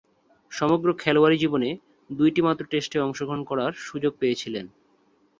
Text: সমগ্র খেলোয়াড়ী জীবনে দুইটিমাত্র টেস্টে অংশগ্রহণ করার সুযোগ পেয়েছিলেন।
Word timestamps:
সমগ্র 0.51 0.87
খেলোয়াড়ী 0.93 1.37
জীবনে 1.37 1.69
দুইটিমাত্র 2.09 2.63
টেস্টে 2.65 2.97
অংশগ্রহণ 2.99 3.41
করার 3.43 3.71
সুযোগ 3.79 4.13
পেয়েছিলেন। 4.19 4.65